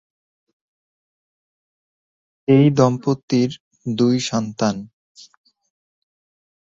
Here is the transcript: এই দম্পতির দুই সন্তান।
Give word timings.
এই 2.47 2.65
দম্পতির 2.77 3.49
দুই 3.85 4.15
সন্তান। 4.29 4.75